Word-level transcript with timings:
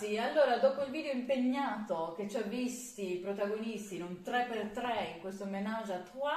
Ragazzi, 0.00 0.16
allora 0.16 0.56
dopo 0.56 0.82
il 0.82 0.90
video 0.90 1.12
impegnato 1.12 2.14
che 2.16 2.26
ci 2.26 2.38
ha 2.38 2.42
visti 2.42 3.16
i 3.16 3.18
protagonisti 3.18 3.96
in 3.96 4.02
un 4.02 4.16
3x3 4.24 5.14
in 5.14 5.20
questo 5.20 5.44
menage 5.44 5.92
à 5.92 5.98
trois, 5.98 6.32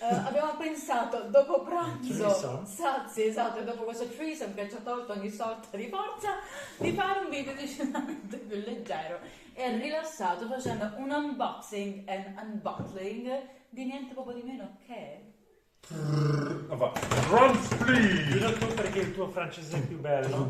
eh, 0.00 0.06
abbiamo 0.26 0.56
pensato 0.56 1.24
dopo 1.28 1.62
pranzo, 1.64 2.64
sazi, 2.64 3.24
esatto, 3.24 3.58
e 3.58 3.64
dopo 3.64 3.84
questo 3.84 4.06
threesome 4.08 4.54
che 4.54 4.70
ci 4.70 4.76
ha 4.76 4.78
tolto 4.78 5.12
ogni 5.12 5.28
sorta 5.28 5.76
di 5.76 5.88
forza, 5.88 6.38
di 6.78 6.92
fare 6.92 7.20
un 7.20 7.28
video 7.28 7.52
decisamente 7.52 8.38
più 8.38 8.56
leggero 8.56 9.18
e 9.52 9.76
rilassato 9.76 10.46
facendo 10.46 10.92
un 10.96 11.10
unboxing 11.10 12.08
and 12.08 12.38
unbottling 12.38 13.48
di 13.68 13.84
niente 13.84 14.14
poco 14.14 14.32
di 14.32 14.42
meno 14.42 14.78
che... 14.86 15.32
Run, 17.28 17.68
please! 17.76 18.24
Dillo 18.32 18.52
tu 18.54 18.66
perché 18.68 19.00
il 19.00 19.12
tuo 19.12 19.28
francese 19.28 19.76
è 19.76 19.86
più 19.86 20.00
bello. 20.00 20.48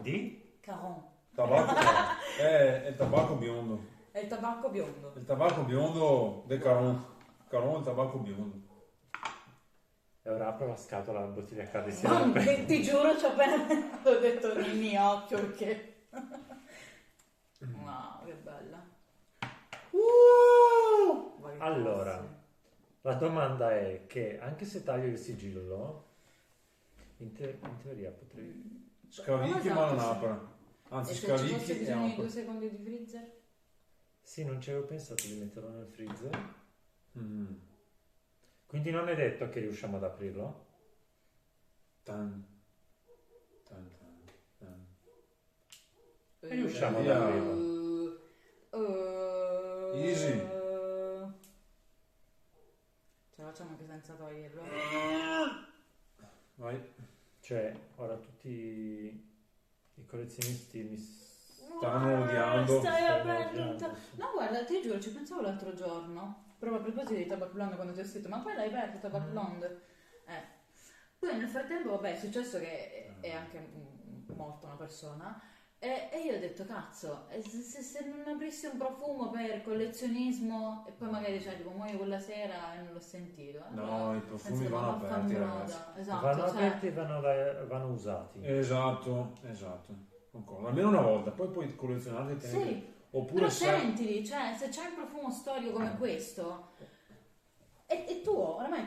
Di? 0.00 0.48
Caron. 0.70 1.02
Tabacco. 1.34 1.74
È 2.38 2.86
il 2.88 2.96
tabacco 2.96 3.34
biondo. 3.34 3.84
È 4.12 4.20
il 4.20 4.28
tabacco 4.28 4.68
biondo. 4.68 5.12
Il 5.16 5.24
tabacco 5.24 5.62
biondo 5.62 6.44
del 6.46 6.60
Caron. 6.60 7.04
Caron 7.48 7.74
è 7.74 7.78
il 7.78 7.84
tabacco 7.84 8.18
biondo. 8.18 8.58
E 10.22 10.30
ora 10.30 10.48
apro 10.48 10.68
la 10.68 10.76
scatola, 10.76 11.20
la 11.20 11.26
bottiglia 11.26 11.64
cade 11.64 11.96
rompe. 12.02 12.44
ti, 12.44 12.66
ti 12.66 12.82
giuro, 12.82 13.18
ci 13.18 13.24
ho 13.24 13.28
appena 13.28 13.66
ho 14.04 14.18
detto 14.18 14.54
nel 14.54 14.76
mio 14.76 15.10
occhio 15.10 15.40
perché... 15.40 16.06
Wow, 17.60 18.24
che 18.24 18.34
bella. 18.34 18.86
Che 19.50 21.58
Allora. 21.58 22.38
La 23.02 23.14
domanda 23.14 23.76
è 23.76 24.04
che 24.06 24.38
anche 24.38 24.66
se 24.66 24.84
taglio 24.84 25.06
il 25.06 25.18
sigillo, 25.18 26.04
in, 27.16 27.32
te- 27.32 27.58
in 27.62 27.76
teoria 27.78 28.10
potrei... 28.10 28.88
Scavicchi 29.08 29.68
esatto, 29.68 29.74
ma 29.74 29.86
non 29.86 29.98
sì. 29.98 30.04
apre. 30.04 30.58
Anzi, 30.92 31.12
E 31.12 31.14
se 31.14 31.38
ci 31.38 31.52
fosse 31.54 31.74
bisogno 31.76 32.08
di 32.08 32.14
due 32.16 32.28
secondi 32.28 32.68
di 32.68 32.76
freezer? 32.76 33.38
Sì, 34.22 34.44
non 34.44 34.60
ci 34.60 34.70
avevo 34.70 34.86
pensato 34.86 35.24
di 35.26 35.34
metterlo 35.34 35.68
nel 35.70 35.86
freezer. 35.86 36.54
Mm. 37.16 37.54
Quindi 38.66 38.90
non 38.90 39.08
è 39.08 39.14
detto 39.14 39.48
che 39.48 39.60
riusciamo 39.60 39.96
ad 39.98 40.04
aprirlo. 40.04 40.66
Tan. 42.02 42.44
Tan, 43.64 43.88
tan, 43.98 44.22
tan. 44.58 44.86
E 46.40 46.48
riusciamo 46.54 46.98
ad 46.98 47.02
via. 47.04 47.24
aprirlo. 47.24 48.18
Uh, 48.70 49.96
Easy. 49.96 50.38
Ce 53.30 53.42
la 53.42 53.44
facciamo 53.48 53.70
anche 53.70 53.86
senza 53.86 54.14
toglierlo. 54.14 54.62
Vai. 56.56 56.80
Cioè, 57.40 57.76
ora 57.96 58.16
tutti 58.16 59.29
i 60.00 60.06
collezionisti 60.06 60.82
mi 60.82 60.96
Stanno 60.96 62.22
odiando. 62.24 62.78
Stai 62.80 63.06
aprendo 63.06 63.48
odiando. 63.48 63.96
No, 64.16 64.30
guarda, 64.34 64.64
ti 64.64 64.82
giuro, 64.82 65.00
ci 65.00 65.12
pensavo 65.12 65.40
l'altro 65.40 65.72
giorno. 65.74 66.48
Proprio 66.58 66.80
a 66.80 66.82
proposito 66.82 67.14
di 67.14 67.26
Tabac 67.26 67.52
Blonde 67.52 67.74
quando 67.76 67.94
ti 67.94 68.00
ho 68.00 68.04
scritto, 68.04 68.28
ma 68.28 68.40
poi 68.40 68.54
l'hai 68.54 68.68
aperto 68.68 68.98
Tabac 68.98 69.22
Mm. 69.28 69.30
Blonde? 69.30 69.80
Eh. 70.26 70.58
Poi 71.18 71.36
nel 71.36 71.48
frattempo, 71.48 71.90
vabbè, 71.90 72.12
è 72.12 72.16
successo 72.16 72.58
che 72.58 73.18
è 73.20 73.30
anche 73.30 73.58
mm, 73.60 74.36
morta 74.36 74.66
una 74.66 74.76
persona. 74.76 75.40
E, 75.82 76.10
e 76.12 76.18
io 76.20 76.36
ho 76.36 76.38
detto, 76.38 76.66
cazzo, 76.66 77.24
se, 77.40 77.80
se- 77.80 78.04
non 78.04 78.34
aprissi 78.34 78.66
un 78.66 78.76
profumo 78.76 79.30
per 79.30 79.62
collezionismo 79.62 80.84
e 80.86 80.90
poi 80.92 81.08
magari 81.08 81.38
diciamo, 81.38 81.56
tipo, 81.56 81.70
muoio 81.70 81.96
quella 81.96 82.20
sera 82.20 82.74
e 82.74 82.82
non 82.82 82.92
l'ho 82.92 83.00
sentito. 83.00 83.64
No, 83.70 84.14
i 84.14 84.20
profumi 84.20 84.66
vanno 84.66 84.96
aperti, 84.96 85.38
ragazzi. 85.38 85.78
Esatto, 85.96 86.26
vanno 86.26 86.42
cioè, 86.42 86.50
aperti 86.50 86.86
e 86.86 86.92
vanno, 86.92 87.66
vanno 87.66 87.92
usati. 87.92 88.40
Esatto, 88.42 89.38
esatto. 89.48 89.94
Concordo. 90.30 90.68
Almeno 90.68 90.88
una 90.88 91.00
volta, 91.00 91.30
poi 91.30 91.48
puoi 91.48 91.74
collezionarli 91.74 92.32
e 92.32 92.36
tenerli. 92.36 92.74
Sì, 92.74 92.94
Oppure 93.12 93.40
però 93.40 93.50
se... 93.50 93.64
sentili, 93.64 94.26
cioè, 94.26 94.54
se 94.58 94.68
c'è 94.68 94.84
un 94.84 94.94
profumo 94.96 95.30
storico 95.30 95.72
come 95.72 95.96
questo, 95.96 96.72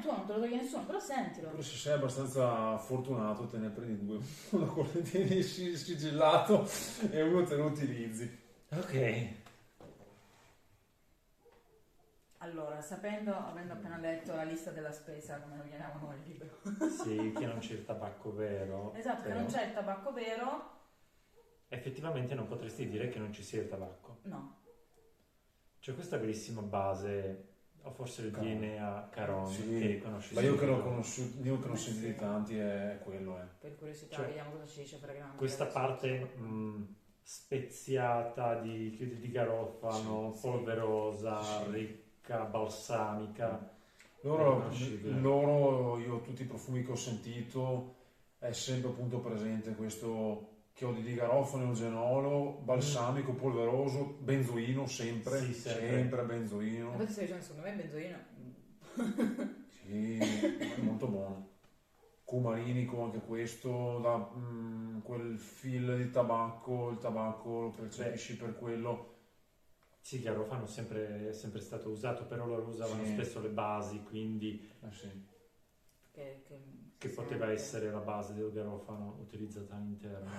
tuo, 0.03 0.11
tuo, 0.11 0.17
non 0.17 0.25
te 0.25 0.33
lo 0.33 0.39
toglie 0.39 0.55
nessuno, 0.57 0.85
però 0.85 0.99
sentilo. 0.99 1.47
Oppure 1.47 1.63
se 1.63 1.75
sei 1.77 1.93
abbastanza 1.93 2.77
fortunato 2.77 3.47
te 3.47 3.57
ne 3.57 3.69
prendi 3.69 4.05
due, 4.05 4.19
uno 4.51 4.65
con 4.67 4.89
le 4.93 5.01
tieni 5.01 5.41
si- 5.41 5.75
sigillato 5.77 6.67
e 7.11 7.21
uno 7.21 7.43
te 7.45 7.55
lo 7.55 7.65
utilizzi. 7.65 8.41
Ok. 8.71 9.31
Allora, 12.39 12.81
sapendo, 12.81 13.33
avendo 13.33 13.71
appena 13.73 13.97
letto 13.97 14.35
la 14.35 14.43
lista 14.43 14.71
della 14.71 14.91
spesa, 14.91 15.39
come 15.39 15.55
lo 15.57 15.63
chiamiamo 15.63 16.07
noi 16.07 16.17
il 16.17 16.23
libro, 16.27 16.59
Sì, 16.89 17.31
che 17.37 17.45
non 17.45 17.59
c'è 17.59 17.73
il 17.73 17.85
tabacco 17.85 18.33
vero. 18.33 18.93
esatto, 18.95 19.21
che 19.21 19.27
però 19.29 19.39
non 19.39 19.47
c'è 19.49 19.65
il 19.67 19.73
tabacco 19.73 20.11
vero, 20.11 20.71
Effettivamente 21.69 22.35
non 22.35 22.45
potresti 22.47 22.87
dire 22.87 23.07
che 23.09 23.17
non 23.17 23.31
ci 23.33 23.41
sia 23.43 23.61
il 23.61 23.69
tabacco. 23.69 24.19
no. 24.23 24.59
C'è 25.79 25.93
questa 25.95 26.17
bellissima 26.17 26.61
base, 26.61 27.52
o 27.85 27.91
forse 27.91 28.21
il 28.23 28.31
Caron. 28.31 28.59
DNA 28.59 29.09
Caron, 29.11 29.47
Sì. 29.51 29.77
che 29.79 29.99
conosci 29.99 30.33
Ma 30.33 30.41
io 30.41 30.55
che 30.55 30.65
l'ho 30.65 30.81
conosciuto, 30.81 31.43
io 31.43 31.59
che 31.59 31.67
l'ho 31.67 31.75
sentito 31.75 32.05
sì. 32.05 32.11
di 32.11 32.15
tanti 32.15 32.57
è 32.57 32.99
quello, 33.03 33.37
eh. 33.39 33.45
Per 33.59 33.75
curiosità, 33.77 34.15
Cioè, 34.15 34.25
vediamo 34.27 34.51
cosa 34.51 34.65
ci 34.65 34.79
dice 34.81 34.97
Fragrante. 34.97 35.37
Questa 35.37 35.65
parte 35.65 36.31
mh, 36.35 36.95
speziata 37.21 38.55
di 38.59 38.93
chiodi 38.95 39.19
di 39.19 39.31
garofano, 39.31 40.33
Sì. 40.33 40.41
polverosa, 40.41 41.41
Sì. 41.43 41.71
ricca, 41.71 42.43
balsamica. 42.45 43.71
Loro, 44.21 44.69
loro, 45.19 45.99
io 45.99 46.21
tutti 46.21 46.43
i 46.43 46.45
profumi 46.45 46.83
che 46.85 46.91
ho 46.91 46.95
sentito 46.95 47.95
è 48.39 48.53
sempre 48.53 48.89
appunto 48.91 49.19
presente 49.19 49.75
questo 49.75 50.52
chiodi 50.73 51.03
di 51.03 51.13
garofano, 51.13 51.65
eugenolo, 51.65 52.59
balsamico, 52.63 53.33
polveroso, 53.33 54.17
benzoino 54.19 54.87
sempre, 54.87 55.39
Sì, 55.39 55.53
sempre. 55.53 55.87
sempre 55.87 56.23
benzoino. 56.23 56.91
Infatti 56.91 57.11
stai 57.11 57.25
dicendo, 57.25 57.43
secondo 57.43 57.67
me 57.69 57.75
benzoino... 57.75 58.17
Sì, 59.67 60.17
è 60.17 60.79
molto 60.81 61.07
buono. 61.07 61.51
Cumarinico 62.23 63.03
anche 63.03 63.19
questo, 63.19 63.99
da 63.99 64.17
mm, 64.35 65.01
quel 65.01 65.37
fil 65.37 65.97
di 65.97 66.09
tabacco, 66.09 66.89
il 66.89 66.97
tabacco 66.97 67.61
lo 67.61 67.69
percepisci 67.69 68.37
per 68.37 68.55
quello. 68.55 69.11
Sì, 70.01 70.15
il 70.15 70.23
garofano 70.23 70.63
è 70.63 70.67
sempre, 70.67 71.29
è 71.29 71.33
sempre 71.33 71.61
stato 71.61 71.89
usato, 71.89 72.25
però 72.25 72.45
loro 72.45 72.67
usavano 72.67 73.03
Sì. 73.05 73.11
spesso 73.11 73.39
le 73.41 73.49
basi, 73.49 74.01
quindi 74.03 74.67
Eh 74.81 74.91
sì. 74.91 75.31
Che, 76.11 76.43
che, 76.45 76.59
che 77.03 77.09
poteva 77.09 77.51
essere 77.51 77.91
la 77.91 77.99
base 77.99 78.33
del 78.33 78.49
garofano 78.53 79.17
utilizzata 79.19 79.75
all'interno. 79.75 80.31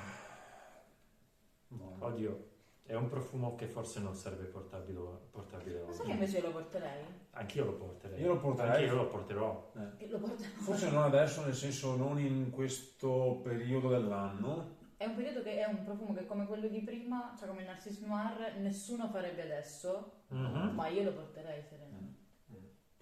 Buono. 1.68 2.04
Oddio, 2.06 2.48
è 2.84 2.94
un 2.94 3.08
profumo 3.10 3.54
che 3.54 3.66
forse 3.66 4.00
non 4.00 4.14
sarebbe 4.14 4.44
portabile, 4.44 4.98
portabile 5.30 5.82
Ma 5.82 5.92
sai 5.92 6.00
oggi. 6.00 6.06
che 6.06 6.10
invece 6.12 6.40
lo 6.40 6.52
porterei? 6.52 7.04
Anch'io 7.32 7.64
lo 7.66 7.72
porterei. 7.74 8.20
Io 8.22 8.28
lo 8.28 8.38
porterei. 8.40 8.70
Anch'io 8.82 8.94
lo 8.96 9.08
porterò. 9.08 9.72
Eh. 9.76 10.08
Lo 10.08 10.18
porterei. 10.18 10.52
Forse 10.52 10.90
non 10.90 11.02
adesso, 11.02 11.44
nel 11.44 11.54
senso 11.54 11.96
non 11.96 12.18
in 12.18 12.50
questo 12.50 13.40
periodo 13.42 13.88
dell'anno. 13.90 14.76
È 14.96 15.04
un 15.04 15.16
periodo 15.16 15.42
che 15.42 15.58
è 15.60 15.66
un 15.66 15.84
profumo 15.84 16.14
che 16.14 16.24
come 16.24 16.46
quello 16.46 16.68
di 16.68 16.80
prima, 16.80 17.34
cioè 17.38 17.46
come 17.48 17.60
il 17.60 17.66
Narcisse 17.66 18.06
Noir, 18.06 18.56
nessuno 18.60 19.08
farebbe 19.10 19.42
adesso, 19.42 20.22
Mhm. 20.28 20.70
ma 20.74 20.86
io 20.88 21.02
lo 21.02 21.12
porterei 21.12 21.62
sereno. 21.62 22.14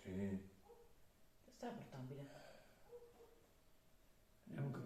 Sì. 0.02 0.50
Questo 1.44 1.66
è 1.66 1.70
portabile. 1.70 2.40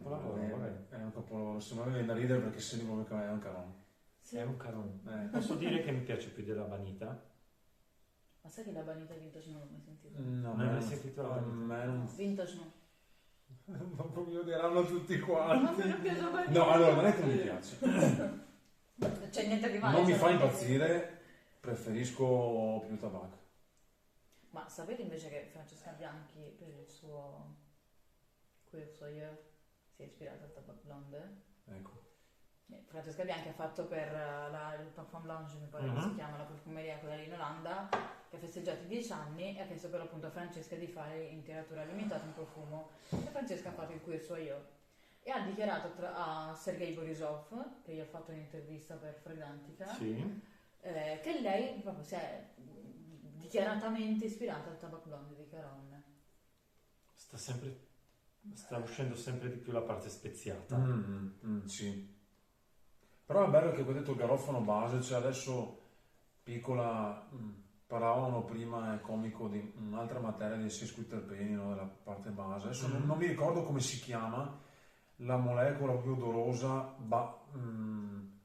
È 0.06 0.12
un 0.12 0.18
capolavoro, 0.18 0.42
Eh, 0.42 0.48
vabbè. 0.50 0.88
È 0.88 1.02
un 1.02 1.12
capolavoro. 1.12 1.60
Se 1.60 1.74
me 1.74 1.82
viene 1.84 2.04
da 2.04 2.14
ridere 2.14 2.40
perché 2.40 2.60
senti 2.60 2.84
proprio 2.84 3.04
che 3.04 3.24
è 3.26 3.30
un 3.30 3.38
caron. 3.38 3.74
Sì. 4.20 4.36
È 4.36 4.42
un 4.42 4.56
caron. 4.56 5.00
Eh. 5.06 5.28
Posso 5.36 5.54
dire 5.56 5.82
che 5.82 5.90
mi 5.92 6.00
piace 6.02 6.30
più 6.30 6.44
della 6.44 6.64
Banita? 6.64 7.34
Ma 8.42 8.50
sai 8.50 8.64
che 8.64 8.72
la 8.72 8.84
vanità 8.84 9.14
vintage 9.14 9.50
non 9.50 9.60
l'ho 9.60 9.66
mai 9.72 9.80
sentita? 9.80 10.20
No, 10.20 10.54
Non 10.54 10.60
hai 10.60 10.70
mai 10.74 10.82
sentito 10.82 11.22
la 11.22 11.28
a 11.28 11.30
vanità? 11.40 11.50
me 11.74 11.84
non 11.84 12.06
Vintage 12.14 12.54
no. 12.56 12.72
Ma 13.96 14.02
proprio 14.04 14.40
odieranno 14.40 14.84
tutti 14.84 15.16
Ma 15.18 15.24
quanti. 15.26 15.82
mi. 15.82 16.54
No, 16.54 16.70
allora 16.70 16.94
non 16.94 17.06
è 17.06 17.12
che 17.14 17.20
non 17.20 17.30
mi 17.30 17.38
piace. 17.38 17.78
C'è 19.30 19.46
niente 19.48 19.70
di 19.72 19.78
male. 19.78 19.96
Non 19.96 20.06
mi 20.06 20.12
se 20.12 20.18
fa 20.18 20.30
impazzire, 20.30 21.20
preferisco 21.58 22.84
più 22.86 22.96
tabacco. 22.96 23.38
Ma 24.50 24.68
sapete 24.68 25.02
invece 25.02 25.28
che 25.28 25.48
Francesca 25.50 25.90
Bianchi 25.90 26.54
per 26.56 26.68
il 26.68 26.88
suo 26.88 27.56
Queer 28.70 28.88
Soyer 28.88 29.38
si 29.96 30.02
è 30.02 30.04
ispirata 30.04 30.44
al 30.44 30.52
Tabac 30.52 30.76
Blonde? 30.82 31.42
Ecco. 31.64 32.04
Eh, 32.68 32.82
Francesca 32.86 33.24
Bianchi 33.24 33.48
ha 33.48 33.52
fatto 33.52 33.86
per 33.86 34.08
eh, 34.08 34.50
la, 34.50 34.74
il 34.74 34.88
Parfum 34.88 35.24
Lounge, 35.24 35.56
mi 35.58 35.66
pare 35.68 35.86
Mhm. 35.86 36.00
si 36.00 36.14
chiama 36.14 36.36
la 36.36 36.44
profumeria 36.44 36.98
quella 36.98 37.14
lì 37.14 37.24
in 37.24 37.32
Olanda, 37.32 37.88
che 38.28 38.36
ha 38.36 38.38
festeggiato 38.38 38.82
i 38.84 38.86
10 38.88 39.12
anni 39.12 39.56
e 39.56 39.60
ha 39.62 39.66
chiesto 39.66 39.88
per 39.88 40.00
appunto 40.00 40.26
a 40.26 40.30
Francesca 40.30 40.76
di 40.76 40.86
fare 40.86 41.22
in 41.24 41.42
tiratura 41.42 41.84
limitata 41.84 42.24
un 42.24 42.34
profumo. 42.34 42.90
E 43.10 43.16
Francesca 43.30 43.70
ha 43.70 43.72
fatto 43.72 43.92
il 43.92 44.02
Queer 44.02 44.20
Soyer. 44.20 44.74
E 45.22 45.30
ha 45.30 45.40
dichiarato 45.44 45.92
tra- 45.94 46.14
a 46.50 46.54
Sergei 46.54 46.92
Borisov, 46.92 47.82
che 47.82 47.94
gli 47.94 48.00
ha 48.00 48.04
fatto 48.06 48.30
un'intervista 48.32 48.94
per 48.96 49.14
Fredantica, 49.14 49.86
Sì. 49.94 50.42
eh, 50.82 51.20
che 51.22 51.40
lei 51.40 51.80
proprio 51.80 52.04
si 52.04 52.14
è 52.14 52.48
dichiaratamente 52.56 54.24
ispirata 54.26 54.70
al 54.70 54.78
Tabac 54.78 55.04
Blonde 55.06 55.34
di 55.36 55.48
Caron. 55.48 56.02
Sta 57.14 57.36
sempre. 57.38 57.85
Sta 58.54 58.78
uscendo 58.78 59.14
sempre 59.16 59.50
di 59.50 59.56
più 59.56 59.72
la 59.72 59.82
parte 59.82 60.08
speziata. 60.08 60.76
Mm, 60.76 61.28
mm, 61.44 61.64
sì. 61.64 62.14
Però 63.24 63.44
è 63.46 63.50
bello 63.50 63.72
che 63.72 63.82
ho 63.82 63.92
detto 63.92 64.12
il 64.12 64.16
garofano 64.16 64.60
base, 64.60 65.02
cioè 65.02 65.18
adesso 65.18 65.80
piccola, 66.42 67.26
mh, 67.28 67.48
parlavano 67.86 68.44
prima, 68.44 68.94
è 68.94 69.00
comico, 69.00 69.48
di 69.48 69.72
un'altra 69.76 70.20
materia 70.20 70.56
dei 70.56 70.70
sesquiterpeni, 70.70 71.52
no, 71.54 71.70
della 71.70 71.86
parte 71.86 72.30
base. 72.30 72.66
Adesso 72.66 72.88
non, 72.88 73.02
Mm. 73.02 73.06
non 73.06 73.18
mi 73.18 73.26
ricordo 73.26 73.62
come 73.64 73.80
si 73.80 73.98
chiama 74.00 74.58
la 75.20 75.36
molecola 75.36 75.94
più 75.94 76.12
odorosa, 76.12 76.94
ba- 76.98 77.36
mh, 77.52 78.35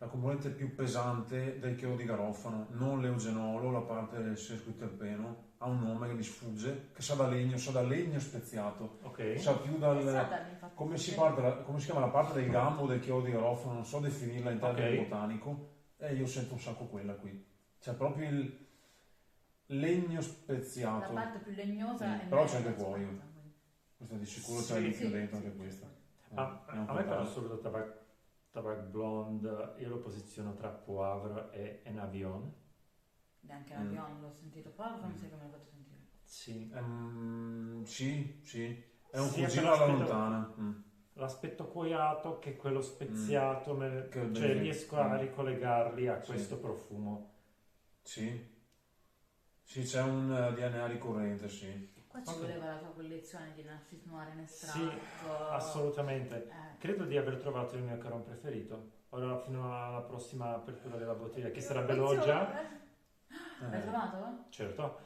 la 0.00 0.06
componente 0.06 0.50
più 0.50 0.74
pesante 0.74 1.58
del 1.58 1.74
chiodo 1.74 1.96
di 1.96 2.04
garofano, 2.04 2.68
non 2.70 3.00
l'eugenolo, 3.00 3.70
la 3.72 3.80
parte 3.80 4.22
del 4.22 4.38
sesquiterpeno, 4.38 5.46
ha 5.58 5.66
un 5.66 5.80
nome 5.82 6.06
che 6.06 6.14
mi 6.14 6.22
sfugge, 6.22 6.90
che 6.92 7.02
sa 7.02 7.14
da 7.14 7.26
legno, 7.26 7.56
sa 7.58 7.72
da 7.72 7.82
legno 7.82 8.20
speziato, 8.20 8.98
Ok. 9.02 9.38
sa 9.38 9.54
più 9.56 9.76
dal... 9.78 10.46
Come 10.74 10.96
si, 10.96 11.10
sì. 11.10 11.16
parte 11.16 11.40
la- 11.40 11.56
come 11.62 11.80
si 11.80 11.86
chiama 11.86 12.00
la 12.00 12.12
parte 12.12 12.40
del 12.40 12.48
gambo 12.50 12.86
del 12.86 13.00
chiodo 13.00 13.24
di 13.26 13.32
garofano? 13.32 13.74
Non 13.74 13.84
so 13.84 13.98
definirla 13.98 14.52
in 14.52 14.60
termini 14.60 14.96
Ok. 14.98 15.02
botanico. 15.02 15.68
E 15.96 16.14
io 16.14 16.26
sento 16.26 16.54
un 16.54 16.60
sacco 16.60 16.84
quella 16.84 17.14
qui. 17.14 17.44
C'è 17.80 17.94
proprio 17.94 18.28
il 18.28 18.66
legno 19.66 20.14
La 20.14 20.22
speziato. 20.22 21.12
parte 21.12 21.38
più 21.40 21.52
legnosa 21.54 22.16
Sì, 22.16 22.24
è 22.24 22.26
però 22.28 22.44
c'è 22.44 22.56
anche 22.58 22.74
cuoio. 22.74 23.18
Questa 23.96 24.14
di 24.14 24.26
sicuro 24.26 24.60
Sì, 24.60 24.72
c'è 24.72 24.92
Sì, 24.92 24.98
più 24.98 25.10
dentro 25.10 25.36
sì, 25.38 25.42
anche 25.44 25.50
sì, 25.56 25.58
questa. 25.58 25.86
Ah, 26.34 26.64
È 26.66 26.72
un 26.76 26.82
a 26.82 26.84
po' 26.86 26.92
me 26.94 27.02
però 27.02 27.16
caro. 27.16 27.26
solo 27.26 27.48
tabac, 28.50 28.80
blonde, 28.80 29.74
io 29.78 29.88
lo 29.88 29.98
posiziono 29.98 30.54
tra 30.54 30.70
poivre 30.70 31.50
e 31.52 31.80
en 31.84 31.98
avion. 31.98 32.52
Neanche 33.40 33.74
Mm. 33.74 33.78
l'avion 33.78 34.20
l'ho 34.20 34.30
sentito, 34.30 34.70
poi 34.70 34.90
non 35.00 35.10
Mm. 35.10 35.16
sai 35.18 35.30
come 35.30 35.42
l'ho 35.44 35.50
fatto 35.50 35.66
sentire. 35.70 36.06
Sì. 36.24 36.68
Ehm, 36.72 37.82
sì, 37.84 38.40
sì. 38.42 38.86
È 39.10 39.18
un 39.18 39.28
Sì, 39.30 39.42
cugino 39.42 39.72
alla 39.72 39.86
lontana. 39.86 40.54
Mm. 40.60 40.70
L'aspetto 41.14 41.66
cuoiato 41.66 42.38
che 42.38 42.56
quello 42.56 42.80
speziato, 42.80 43.74
me- 43.74 44.06
Che 44.08 44.32
cioè 44.32 44.48
bene. 44.48 44.60
riesco 44.60 44.96
a 44.98 45.16
Mm. 45.16 45.18
ricollegarli 45.18 46.06
a 46.06 46.20
Sì. 46.20 46.26
questo 46.26 46.58
profumo. 46.58 47.26
Sì. 48.02 48.56
Sì, 49.62 49.82
c'è 49.82 50.02
un 50.02 50.32
eh, 50.32 50.52
DNA 50.54 50.86
ricorrente, 50.86 51.48
sì. 51.48 51.66
Qua 52.18 52.32
ci 52.32 52.38
Ok. 52.38 52.40
voleva 52.40 52.66
la 52.66 52.76
tua 52.78 52.88
collezione 52.88 53.52
di 53.54 53.62
Narcis 53.62 54.02
Noir 54.04 54.28
in 54.32 54.40
estratto. 54.40 54.78
Sì, 54.78 54.98
assolutamente. 55.50 56.48
Eh, 56.48 56.76
Credo 56.78 57.04
di 57.04 57.16
aver 57.16 57.36
trovato 57.36 57.76
il 57.76 57.82
mio 57.82 57.98
caron 57.98 58.24
preferito. 58.24 58.96
Ora 59.10 59.38
fino 59.38 59.86
alla 59.86 60.00
prossima 60.00 60.54
apertura 60.54 60.96
della 60.96 61.14
bottiglia, 61.14 61.50
che 61.50 61.60
sarà 61.60 61.82
Beloggia. 61.82 62.50
L'hai 63.60 63.78
Eh, 63.78 63.82
trovato? 63.82 64.44
Certo, 64.50 64.98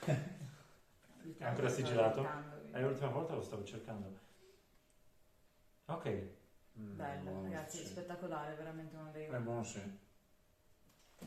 L'ultima 1.22 1.48
ancora 1.48 1.68
sigillato? 1.68 2.26
è 2.70 2.80
l'ultima 2.80 3.10
volta 3.10 3.34
lo 3.34 3.42
stavo 3.42 3.64
cercando. 3.64 4.18
Ok, 5.86 6.08
mm, 6.78 6.96
Bello, 6.96 7.22
buono, 7.30 7.42
ragazzi, 7.42 7.78
sì. 7.78 7.86
spettacolare, 7.86 8.54
veramente 8.54 8.96
uno 8.96 9.10
dei... 9.10 9.26
È 9.26 9.38
buono, 9.38 9.62
sì. 9.64 9.80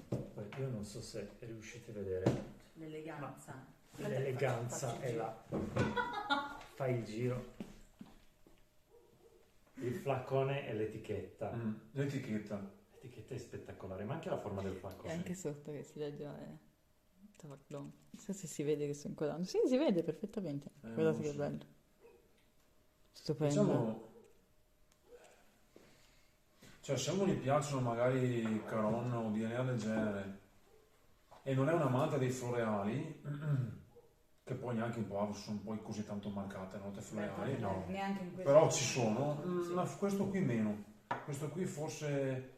poi 0.10 0.50
io 0.58 0.68
non 0.70 0.84
so 0.84 1.02
se 1.02 1.36
riuscite 1.40 1.92
a 1.92 1.94
vedere, 1.94 2.44
L'eleganza. 2.74 3.74
L'eleganza 3.98 5.00
è 5.00 5.14
là. 5.14 5.44
Fai 6.76 6.96
il 6.98 7.04
giro. 7.06 7.54
Il 9.76 9.94
flacone 9.96 10.68
e 10.68 10.74
l'etichetta. 10.74 11.52
Mm, 11.54 11.74
L'etichetta. 11.92 12.72
L'etichetta 12.94 13.34
è 13.34 13.38
spettacolare, 13.38 14.04
ma 14.06 14.14
anche 14.14 14.30
la 14.30 14.38
forma 14.40 14.62
del 14.62 14.74
E 14.74 14.76
flacone. 14.80 15.14
anche 15.14 15.34
sotto 15.36 15.72
che 15.72 15.84
si 15.84 16.00
legge 16.00 16.24
eh, 16.24 16.58
Tabaclon. 17.38 17.82
Non 18.12 18.24
so 18.24 18.34
se 18.34 18.48
si 18.48 18.64
vede 18.64 18.88
che 18.88 18.94
sto 18.94 19.08
inquadrando. 19.08 19.46
Sì, 19.46 19.60
si 19.66 19.78
vede 19.78 20.02
perfettamente. 20.04 20.68
Eh, 20.82 20.94
Guardate 20.94 21.18
non 21.18 21.22
che 21.22 21.28
so. 21.32 21.36
bello. 21.38 21.66
Stupendo. 23.12 23.62
Diciamo, 23.64 24.14
cioè 26.82 26.98
se 26.98 27.12
uno 27.12 27.26
gli 27.26 27.38
piacciono 27.38 27.82
magari 27.82 28.62
Caron 28.66 29.12
o 29.12 29.30
DNA 29.32 29.64
del 29.64 29.78
genere 29.80 30.40
e 31.44 31.54
non 31.56 31.68
è 31.70 31.74
un 31.74 31.82
amante 31.82 32.18
dei 32.18 32.30
floreali, 32.30 33.22
che 34.46 34.54
poi 34.54 34.76
neanche 34.76 35.00
in 35.00 35.08
Poivre 35.08 35.34
sono 35.34 35.60
poi 35.64 35.82
così 35.82 36.06
tanto 36.06 36.30
marcate 36.30 36.78
note 36.78 37.02
floreali, 37.02 37.54
Beh, 37.54 37.60
no. 37.60 37.84
Neanche 37.88 38.22
in 38.24 38.34
questo. 38.36 38.52
Però 38.52 38.70
ci 38.72 38.84
sono, 38.84 39.42
mm, 39.44 39.62
Sì. 39.64 39.74
ma 39.74 39.84
questo 39.98 40.28
qui 40.28 40.40
meno. 40.42 40.84
Questo 41.24 41.50
qui 41.50 41.66
forse... 41.66 42.54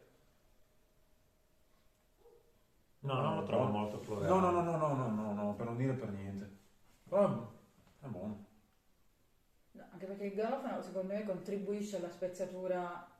No, 3.00 3.14
non 3.22 3.36
lo 3.36 3.42
trovo 3.44 3.64
molto 3.70 3.98
floreale. 4.00 4.28
No, 4.28 4.38
no, 4.38 4.50
no, 4.50 4.76
no, 4.76 4.76
no, 4.76 4.94
no, 4.94 5.08
no, 5.08 5.32
no, 5.32 5.54
per 5.54 5.64
non 5.64 5.76
dire 5.78 5.94
per 5.94 6.10
niente. 6.10 6.56
Però 7.08 7.50
è 8.00 8.06
buono. 8.06 8.44
No, 9.70 9.86
anche 9.90 10.04
perché 10.06 10.24
il 10.26 10.34
garofano 10.34 10.82
secondo 10.82 11.14
me 11.14 11.24
contribuisce 11.24 11.96
alla 11.96 12.10
speziatura. 12.10 13.10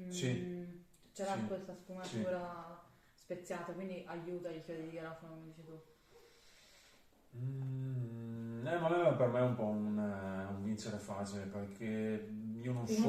mm, 0.00 0.10
Sì. 0.10 0.86
C'era 1.12 1.32
Sì. 1.34 1.46
questa 1.46 1.74
sfumatura 1.74 2.84
speziata, 3.14 3.72
quindi 3.72 4.04
aiuta 4.06 4.50
il 4.50 4.62
chiodi 4.62 4.82
di 4.82 4.90
garofano, 4.90 5.32
come 5.32 5.46
dici 5.46 5.64
tu. 5.64 5.80
Mm, 7.40 8.66
eh, 8.66 8.78
ma 8.78 8.88
per 9.14 9.28
me 9.28 9.38
è 9.38 9.42
un 9.42 9.54
po' 9.54 9.66
un, 9.66 9.98
eh, 9.98 10.54
un 10.54 10.62
vincere 10.62 10.98
facile 10.98 11.44
perché 11.44 12.28
io 12.60 12.72
non 12.72 12.86
so... 12.86 13.00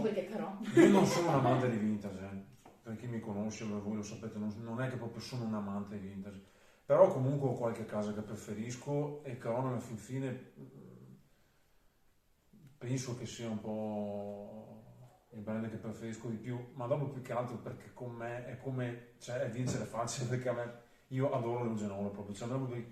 Io 0.75 0.89
non 0.89 1.05
sono 1.05 1.29
un 1.29 1.33
amante 1.35 1.69
di 1.69 1.77
vintage, 1.77 2.19
eh. 2.19 2.69
per 2.83 2.95
chi 2.95 3.07
mi 3.07 3.19
conosce, 3.19 3.65
voi 3.65 3.95
lo 3.95 4.03
sapete, 4.03 4.37
non, 4.37 4.53
non 4.61 4.81
è 4.81 4.89
che 4.89 4.97
proprio 4.97 5.21
sono 5.21 5.45
un 5.45 5.53
amante 5.53 5.99
di 5.99 6.07
vintage, 6.07 6.41
però 6.85 7.07
comunque 7.11 7.49
ho 7.49 7.53
qualche 7.53 7.85
casa 7.85 8.13
che 8.13 8.21
preferisco 8.21 9.23
e 9.23 9.37
Caron 9.37 9.67
alla 9.67 9.79
fin 9.79 9.97
fine 9.97 10.51
mm, 10.59 11.13
penso 12.77 13.17
che 13.17 13.25
sia 13.25 13.49
un 13.49 13.59
po' 13.59 14.69
il 15.31 15.41
brand 15.41 15.69
che 15.69 15.77
preferisco 15.77 16.27
di 16.29 16.37
più, 16.37 16.57
ma 16.73 16.87
dopo 16.87 17.09
più 17.09 17.21
che 17.21 17.33
altro 17.33 17.57
perché 17.57 17.91
con 17.93 18.11
me 18.11 18.45
è 18.45 18.57
come, 18.57 19.13
cioè 19.19 19.37
è 19.41 19.49
vincere 19.49 19.85
facile 19.85 20.27
perché 20.29 20.49
a 20.49 20.53
me, 20.53 20.73
io 21.09 21.31
adoro 21.31 21.63
l'eugenolo 21.63 22.09
proprio, 22.09 22.35
cioè 22.35 22.47
proprio 22.47 22.83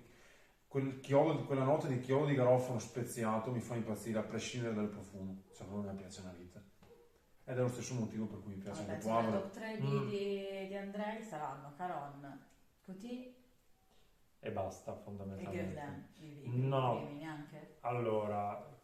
quel- 0.68 1.00
chiodo, 1.00 1.44
quella 1.44 1.64
nota 1.64 1.86
di 1.88 1.98
chiodo 2.00 2.26
di 2.26 2.34
garofano 2.34 2.78
speziato 2.78 3.50
mi 3.50 3.60
fa 3.60 3.74
impazzire 3.74 4.18
a 4.18 4.22
prescindere 4.22 4.74
dal 4.74 4.88
profumo, 4.88 5.42
cioè 5.54 5.66
proprio 5.66 5.90
mi 5.90 5.96
piace 5.98 6.20
una 6.20 6.32
vita. 6.32 6.62
Ed 7.44 7.56
è 7.56 7.60
lo 7.60 7.68
stesso 7.68 7.94
motivo 7.94 8.26
per 8.26 8.42
cui 8.42 8.52
mi 8.54 8.58
piace 8.60 8.80
Vabbè, 8.82 8.92
anche 8.92 9.04
che 9.06 9.10
le 9.10 9.20
Poivre. 9.22 9.40
top 9.40 9.50
3 9.52 9.76
di, 9.80 9.86
Mm. 9.86 10.08
di, 10.08 10.66
di 10.68 10.76
Andrei 10.76 11.22
saranno 11.22 11.72
Caron, 11.76 12.46
Coty 12.84 13.34
E 14.40 14.50
basta, 14.52 14.92
e 14.94 15.02
fondamentalmente. 15.02 16.10
I- 16.20 16.42
i- 16.44 16.58
No. 16.66 17.08
neanche. 17.14 17.78
Allora. 17.80 18.76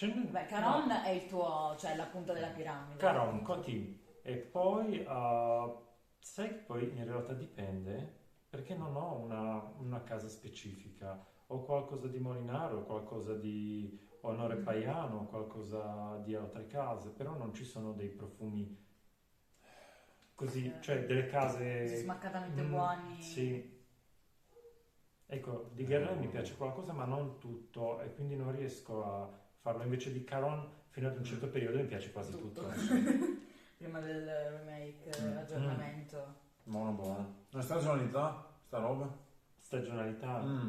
Beh, 0.00 0.46
Caron 0.46 0.90
è 0.90 1.08
il 1.10 1.26
tuo, 1.26 1.74
cioè 1.78 1.96
la 1.96 2.04
punta 2.06 2.32
della 2.32 2.48
piramide. 2.50 2.98
Caron, 2.98 3.42
Coty. 3.42 4.04
E 4.22 4.36
poi, 4.36 4.98
uh, 5.00 5.86
sai 6.18 6.48
che 6.48 6.54
poi 6.66 6.94
in 6.96 7.04
realtà 7.04 7.32
dipende, 7.32 8.16
perché 8.48 8.74
non 8.74 8.96
ho 8.96 9.14
una, 9.16 9.72
una 9.78 10.02
casa 10.02 10.28
specifica. 10.28 11.24
Ho 11.48 11.64
qualcosa 11.64 12.08
di 12.08 12.18
Molinaro, 12.18 12.84
qualcosa 12.84 13.34
di 13.34 13.98
Onore 14.22 14.56
Paiano, 14.56 15.26
qualcosa 15.26 16.16
di 16.24 16.34
altre 16.34 16.66
case, 16.66 17.10
però 17.10 17.36
non 17.36 17.54
ci 17.54 17.64
sono 17.64 17.92
dei 17.92 18.08
profumi 18.08 18.76
così, 20.34 20.66
Eh, 20.66 20.80
cioè 20.82 21.04
delle 21.06 21.26
case... 21.26 21.96
Smaccatamente 21.96 22.62
Mm, 22.62 22.70
buoni. 22.70 23.22
Sì. 23.22 23.76
Ecco, 25.30 25.70
di 25.74 25.84
Guerlain 25.84 26.18
mi 26.18 26.28
piace 26.28 26.56
qualcosa, 26.56 26.92
ma 26.92 27.04
non 27.04 27.38
tutto, 27.38 28.00
e 28.00 28.12
quindi 28.14 28.34
non 28.36 28.50
riesco 28.52 29.04
a 29.04 29.30
farlo. 29.60 29.82
Invece 29.82 30.10
di 30.12 30.24
Caron, 30.24 30.66
fino 30.88 31.08
ad 31.08 31.16
un 31.16 31.24
certo 31.24 31.48
periodo 31.48 31.78
mi 31.78 31.84
piace 31.86 32.10
quasi 32.12 32.32
Tutto. 32.32 32.62
tutto. 32.62 32.72
Prima 33.76 34.00
del 34.00 34.26
remake, 34.26 35.10
Mm. 35.20 35.36
aggiornamento. 35.36 36.46
Buono, 36.68 36.92
buono. 36.92 37.34
La 37.52 37.62
stagionalità, 37.62 38.46
sta 38.66 38.78
roba? 38.78 39.08
Stagionalità. 39.56 40.42
Mm. 40.42 40.68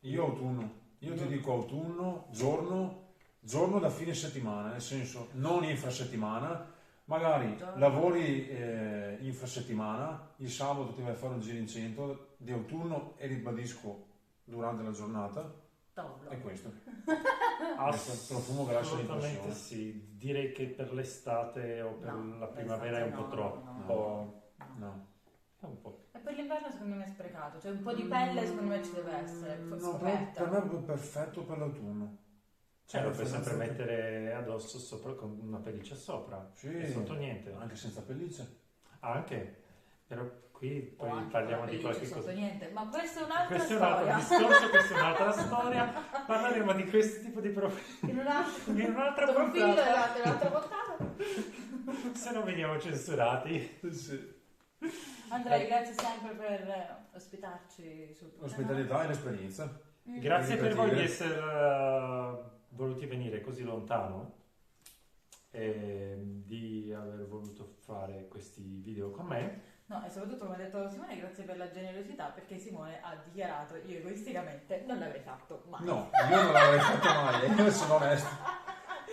Io 0.00 0.24
autunno. 0.24 0.72
Io 0.98 1.14
ti 1.14 1.28
dico 1.28 1.52
autunno, 1.52 2.26
giorno, 2.32 3.12
giorno 3.38 3.78
da 3.78 3.88
fine 3.88 4.14
settimana, 4.14 4.70
nel 4.72 4.80
senso 4.80 5.28
non 5.34 5.62
infrasettimana, 5.62 6.66
magari 7.04 7.56
lavori 7.76 8.48
eh, 8.48 9.18
infrasettimana, 9.20 10.30
il 10.38 10.50
sabato 10.50 10.92
ti 10.92 11.02
vai 11.02 11.12
a 11.12 11.14
fare 11.14 11.34
un 11.34 11.40
giro 11.40 11.58
in 11.58 11.68
centro 11.68 12.34
di 12.36 12.50
autunno 12.50 13.14
e 13.16 13.28
ribadisco 13.28 14.06
durante 14.42 14.82
la 14.82 14.90
giornata, 14.90 15.54
Tavolo. 15.92 16.28
è 16.30 16.40
questo. 16.40 16.68
Ass- 17.78 18.06
Questo 18.06 18.34
profumo 18.34 18.64
grazie 18.64 18.92
Assolutamente 18.94 19.26
all'impressione. 19.38 19.54
sì. 19.92 20.16
Direi 20.16 20.50
che 20.50 20.66
per 20.66 20.92
l'estate 20.92 21.80
o 21.80 21.92
per 21.92 22.12
No, 22.12 22.38
la 22.38 22.46
primavera 22.48 22.98
è 22.98 23.02
un 23.04 23.12
po' 23.12 23.20
l'estate 23.20 23.36
troppo. 23.36 23.84
no, 23.86 24.74
no. 24.78 25.07
E 25.60 26.18
per 26.20 26.34
l'inverno 26.34 26.70
secondo 26.70 26.94
me 26.94 27.04
è 27.04 27.08
sprecato, 27.08 27.60
cioè 27.60 27.72
un 27.72 27.82
po' 27.82 27.92
di 27.92 28.04
pelle 28.04 28.46
secondo 28.46 28.70
me 28.70 28.84
ci 28.84 28.92
deve 28.92 29.12
essere, 29.12 29.56
Mm, 29.56 29.68
no, 29.70 29.74
per, 29.76 29.80
scoperta. 29.84 30.42
per 30.42 30.50
me 30.50 30.56
è 30.56 30.60
proprio 30.60 30.80
perfetto 30.82 31.42
per 31.44 31.58
l'autunno. 31.58 32.16
Cioè, 32.86 33.02
lo 33.02 33.10
puoi 33.10 33.26
sempre 33.26 33.54
mettere 33.54 34.32
addosso 34.34 34.78
sopra 34.78 35.12
con 35.14 35.36
una 35.42 35.58
pelliccia 35.58 35.94
sopra. 35.96 36.48
Sì, 36.54 36.68
E 36.74 36.90
sotto 36.90 37.12
niente. 37.14 37.52
anche 37.58 37.74
senza 37.76 38.02
pelliccia. 38.02 38.46
Anche. 39.00 39.62
Però 40.06 40.24
qui 40.52 40.80
poi 40.96 41.24
parliamo 41.24 41.66
di 41.66 41.80
qualche 41.80 42.08
cosa. 42.08 42.20
sotto 42.22 42.32
niente, 42.32 42.68
ma 42.70 42.86
questa 42.88 43.20
è 43.20 43.24
un'altra 43.24 43.56
Questo 43.56 43.72
è 43.74 43.76
un 43.76 43.82
altro 43.82 44.20
storia. 44.20 44.38
discorso, 44.46 44.68
questa 44.70 44.94
è 44.94 44.98
un'altra 44.98 45.32
storia. 45.44 45.92
Parleremo 46.26 46.72
di 46.72 46.84
questo 46.88 47.20
tipo 47.24 47.40
di 47.40 47.48
profili 47.50 48.10
In 48.12 48.18
un 48.18 48.26
altro, 48.26 48.72
in 48.78 48.84
un'altra 48.90 49.32
profilo 49.32 49.74
dell'altra 49.74 50.30
puntata. 50.48 50.96
Se 52.16 52.30
non 52.32 52.44
veniamo 52.44 52.78
censurati. 52.78 53.78
Sì. 53.90 54.36
Andrea, 55.30 55.64
grazie 55.66 55.94
sempre 55.94 56.34
per 56.34 57.06
ospitarci 57.14 58.14
sul 58.14 58.32
tuo 58.32 58.42
L'ospitalità 58.42 59.04
e 59.04 59.06
l'esperienza. 59.08 59.80
Mm. 60.08 60.18
Grazie 60.20 60.56
per 60.56 60.74
voi 60.74 60.94
di 60.94 61.02
essere 61.02 61.34
eh, 61.38 62.42
voluti 62.70 63.06
venire 63.06 63.40
così 63.40 63.62
lontano 63.62 64.36
e 65.50 66.16
di 66.18 66.92
aver 66.96 67.26
voluto 67.26 67.76
fare 67.84 68.26
questi 68.28 68.62
video 68.82 69.10
con 69.10 69.26
me. 69.26 69.76
No, 69.86 70.04
e 70.04 70.10
soprattutto 70.10 70.44
come 70.44 70.56
ha 70.56 70.58
detto 70.58 70.88
Simone, 70.88 71.16
grazie 71.18 71.44
per 71.44 71.56
la 71.56 71.70
generosità 71.70 72.26
perché 72.26 72.58
Simone 72.58 73.00
ha 73.00 73.16
dichiarato 73.24 73.76
io 73.76 73.98
egoisticamente 73.98 74.84
non 74.86 74.98
l'avrei 74.98 75.20
fatto 75.22 75.64
mai. 75.68 75.84
No, 75.84 76.10
io 76.30 76.42
non 76.42 76.52
l'avrei 76.52 76.80
fatto 76.80 77.08
mai, 77.08 77.52
io 77.56 77.70
sono 77.70 77.94
onesto. 77.94 78.28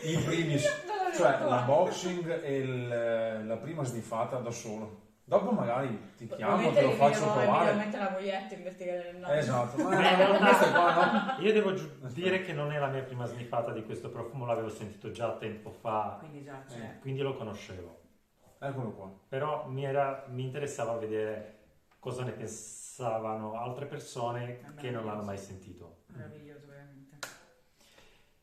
In 0.03 0.23
primis, 0.25 0.63
cioè 1.15 1.31
fatto 1.31 1.49
la 1.49 1.55
mai. 1.57 1.65
boxing 1.65 2.43
e 2.43 2.57
il- 2.57 3.47
la 3.47 3.57
prima 3.57 3.83
sniffata 3.83 4.37
da 4.39 4.51
solo. 4.51 5.03
Dopo 5.27 5.49
magari 5.51 6.13
ti 6.17 6.27
chiamo, 6.27 6.53
Ovviamente 6.53 6.79
te 6.81 6.85
lo 6.85 6.91
faccio 6.93 7.31
provare. 7.31 7.73
mettere 7.73 8.03
la 8.03 8.11
moglietta 8.11 8.53
a 8.53 8.57
investigare 8.57 9.11
nel 9.11 9.15
naso. 9.21 9.33
Esatto, 9.33 9.83
ma 9.83 9.89
realtà- 9.99 10.37
questo 10.45 10.69
qua 10.71 11.35
no. 11.37 11.43
Io 11.43 11.51
devo 11.53 11.73
giu- 11.73 12.07
dire 12.13 12.41
che 12.43 12.53
non 12.53 12.71
è 12.71 12.77
la 12.77 12.87
mia 12.89 13.01
prima 13.01 13.25
sniffata 13.25 13.71
di 13.71 13.83
questo 13.85 14.11
profumo, 14.11 14.45
l'avevo 14.45 14.69
sentito 14.69 15.09
già 15.09 15.35
tempo 15.37 15.71
fa, 15.71 16.17
Quindi 16.19 16.43
già 16.43 16.61
Eh. 16.61 16.65
c'è. 16.67 16.99
quindi 16.99 17.21
lo 17.21 17.35
conoscevo. 17.35 18.01
Eccolo 18.59 18.91
qua. 18.91 19.11
Però 19.27 19.65
mi, 19.67 19.83
era- 19.83 20.25
mi 20.29 20.43
interessava 20.43 20.95
vedere 20.97 21.53
cosa 21.97 22.23
ne 22.23 22.31
pensavano 22.31 23.53
altre 23.59 23.87
persone 23.87 24.73
che 24.77 24.91
non 24.91 25.05
l'hanno 25.05 25.23
mai 25.23 25.39
sentito. 25.39 26.03
Meraviglioso, 26.07 26.67
veramente. 26.67 27.17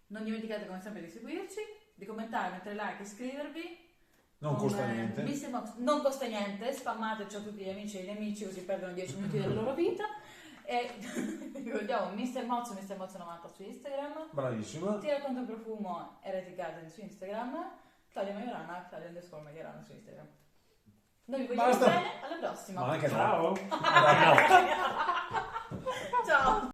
Non 0.08 0.24
dimenticate 0.24 0.66
come 0.66 0.80
sempre 0.80 1.02
di 1.02 1.08
seguirci, 1.08 1.60
di 1.94 2.04
commentare, 2.04 2.50
mettere 2.50 2.74
like, 2.74 3.02
iscrivervi. 3.02 3.90
Non 4.42 4.56
Con, 4.56 4.66
costa 4.66 4.88
eh, 4.88 4.92
niente. 4.92 5.48
Mox- 5.50 5.76
non 5.76 6.02
costa 6.02 6.26
niente, 6.26 6.72
spammateci 6.72 7.36
a 7.36 7.40
tutti 7.40 7.62
gli 7.62 7.68
amici 7.68 8.00
e 8.00 8.02
gli 8.02 8.10
amici 8.10 8.44
così 8.44 8.62
perdono 8.62 8.92
10 8.92 9.14
minuti 9.14 9.38
della 9.38 9.54
loro 9.54 9.72
vita. 9.72 10.04
E 10.64 10.90
ricordiamo 11.54 12.12
Mr. 12.12 12.44
Moz, 12.44 12.70
Mr. 12.70 12.96
Moz 12.96 13.14
90 13.14 13.48
su 13.48 13.62
Instagram. 13.62 14.30
Bravissima. 14.32 14.98
Ti 14.98 15.10
racconto 15.10 15.40
il 15.40 15.46
profumo 15.46 16.18
Heretic 16.22 16.56
Garden 16.56 16.90
su 16.90 17.02
Instagram. 17.02 17.70
Claudia 18.08 18.34
Majorana, 18.34 18.86
Claudia 18.88 19.08
underscore 19.08 19.42
Majorana 19.42 19.80
su 19.80 19.92
Instagram. 19.92 20.26
Noi 21.26 21.40
vi 21.40 21.46
vogliamo 21.46 21.68
Basta. 21.68 21.86
bene, 21.86 22.08
alla 22.22 22.36
prossima. 22.48 22.80
Ma 22.80 22.92
anche. 22.92 23.08
Ciao! 23.10 23.54
Ciao! 26.26 26.70